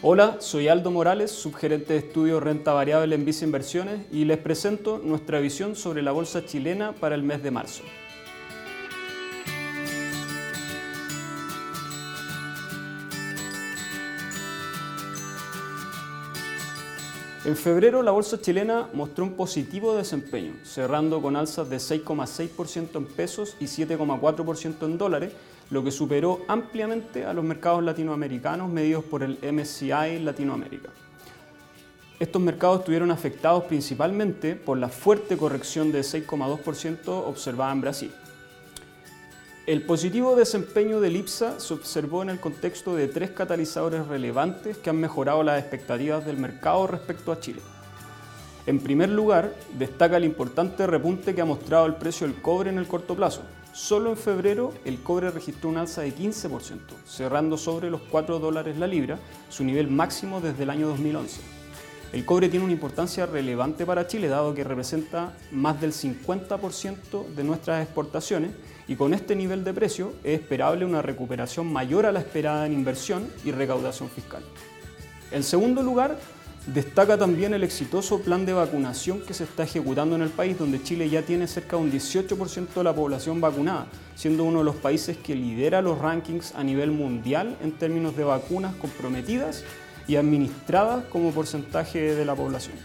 [0.00, 5.00] Hola, soy Aldo Morales, subgerente de estudio renta variable en Visa Inversiones y les presento
[5.02, 7.82] nuestra visión sobre la bolsa chilena para el mes de marzo.
[17.44, 23.06] En febrero la bolsa chilena mostró un positivo desempeño, cerrando con alzas de 6,6% en
[23.06, 25.32] pesos y 7,4% en dólares,
[25.70, 30.90] lo que superó ampliamente a los mercados latinoamericanos medidos por el MSCI Latinoamérica.
[32.18, 38.12] Estos mercados estuvieron afectados principalmente por la fuerte corrección de 6,2% observada en Brasil.
[39.66, 44.88] El positivo desempeño del IPSA se observó en el contexto de tres catalizadores relevantes que
[44.88, 47.60] han mejorado las expectativas del mercado respecto a Chile.
[48.66, 52.78] En primer lugar, destaca el importante repunte que ha mostrado el precio del cobre en
[52.78, 53.42] el corto plazo.
[53.78, 58.76] Solo en febrero el cobre registró un alza de 15%, cerrando sobre los 4 dólares
[58.76, 61.40] la libra, su nivel máximo desde el año 2011.
[62.12, 67.44] El cobre tiene una importancia relevante para Chile, dado que representa más del 50% de
[67.44, 68.50] nuestras exportaciones
[68.88, 72.72] y con este nivel de precio es esperable una recuperación mayor a la esperada en
[72.72, 74.42] inversión y recaudación fiscal.
[75.30, 76.18] En segundo lugar,
[76.72, 80.82] destaca también el exitoso plan de vacunación que se está ejecutando en el país, donde
[80.82, 84.76] Chile ya tiene cerca de un 18% de la población vacunada, siendo uno de los
[84.76, 89.64] países que lidera los rankings a nivel mundial en términos de vacunas comprometidas
[90.06, 92.76] y administradas como porcentaje de la población.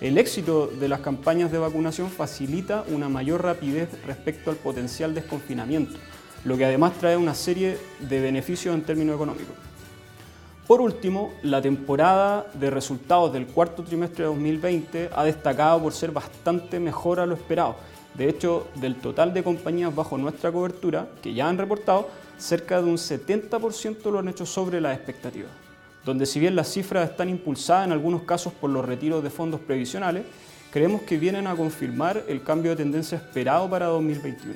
[0.00, 5.98] El éxito de las campañas de vacunación facilita una mayor rapidez respecto al potencial desconfinamiento,
[6.44, 9.67] lo que además trae una serie de beneficios en términos económicos.
[10.68, 16.12] Por último, la temporada de resultados del cuarto trimestre de 2020 ha destacado por ser
[16.12, 17.74] bastante mejor a lo esperado.
[18.14, 22.84] De hecho, del total de compañías bajo nuestra cobertura, que ya han reportado, cerca de
[22.84, 25.50] un 70% lo han hecho sobre las expectativas
[26.08, 29.60] donde si bien las cifras están impulsadas en algunos casos por los retiros de fondos
[29.60, 30.24] previsionales,
[30.72, 34.54] creemos que vienen a confirmar el cambio de tendencia esperado para 2021.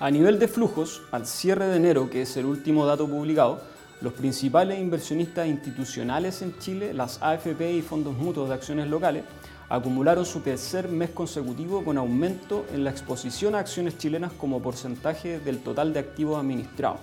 [0.00, 3.62] A nivel de flujos, al cierre de enero, que es el último dato publicado,
[4.04, 9.24] los principales inversionistas institucionales en Chile, las AFP y fondos mutuos de acciones locales,
[9.70, 15.40] acumularon su tercer mes consecutivo con aumento en la exposición a acciones chilenas como porcentaje
[15.40, 17.00] del total de activos administrados.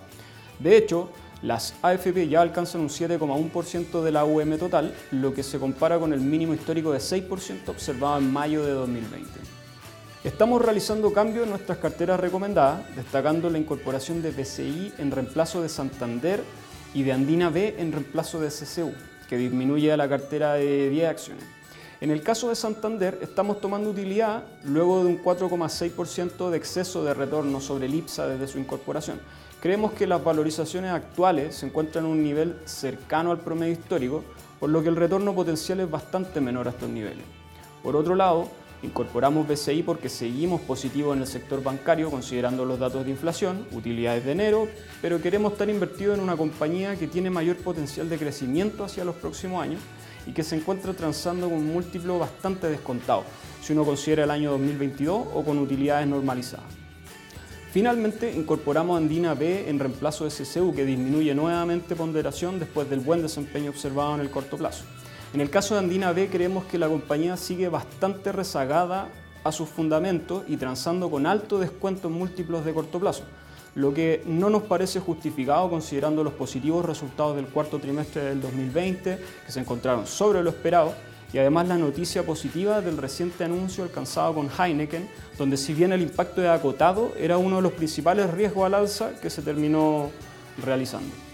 [0.59, 1.09] De hecho,
[1.41, 6.13] las AFP ya alcanzan un 7,1% de la UM total, lo que se compara con
[6.13, 9.27] el mínimo histórico de 6% observado en mayo de 2020.
[10.23, 15.69] Estamos realizando cambios en nuestras carteras recomendadas, destacando la incorporación de BCI en reemplazo de
[15.69, 16.43] Santander
[16.93, 18.93] y de Andina B en reemplazo de CCU,
[19.29, 21.43] que disminuye la cartera de 10 acciones.
[21.99, 27.13] En el caso de Santander, estamos tomando utilidad luego de un 4,6% de exceso de
[27.13, 29.19] retorno sobre el IPSA desde su incorporación,
[29.61, 34.23] Creemos que las valorizaciones actuales se encuentran en un nivel cercano al promedio histórico,
[34.59, 37.23] por lo que el retorno potencial es bastante menor a estos niveles.
[37.83, 38.47] Por otro lado,
[38.83, 44.25] incorporamos BCI porque seguimos positivos en el sector bancario considerando los datos de inflación, utilidades
[44.25, 44.67] de enero,
[45.01, 49.15] pero queremos estar invertidos en una compañía que tiene mayor potencial de crecimiento hacia los
[49.15, 49.81] próximos años
[50.25, 53.23] y que se encuentra transando con un múltiplo bastante descontado,
[53.61, 56.65] si uno considera el año 2022 o con utilidades normalizadas.
[57.71, 63.21] Finalmente, incorporamos Andina B en reemplazo de CCU, que disminuye nuevamente ponderación después del buen
[63.21, 64.83] desempeño observado en el corto plazo.
[65.33, 69.07] En el caso de Andina B, creemos que la compañía sigue bastante rezagada
[69.45, 73.23] a sus fundamentos y transando con alto descuento en múltiplos de corto plazo,
[73.73, 79.19] lo que no nos parece justificado considerando los positivos resultados del cuarto trimestre del 2020,
[79.45, 80.93] que se encontraron sobre lo esperado,
[81.31, 86.01] y además la noticia positiva del reciente anuncio alcanzado con Heineken, donde si bien el
[86.01, 90.11] impacto de acotado era uno de los principales riesgos al alza que se terminó
[90.61, 91.30] realizando.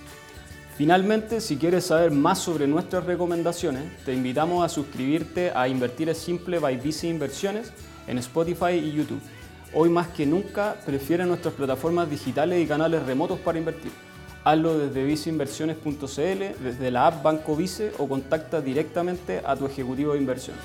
[0.77, 6.19] Finalmente, si quieres saber más sobre nuestras recomendaciones, te invitamos a suscribirte a Invertir es
[6.19, 7.73] Simple by Visa Inversiones
[8.05, 9.19] en Spotify y YouTube.
[9.73, 13.91] Hoy más que nunca prefiere nuestras plataformas digitales y canales remotos para invertir.
[14.43, 20.19] Hazlo desde viceinversiones.cl, desde la app Banco Vice o contacta directamente a tu ejecutivo de
[20.19, 20.55] inversión.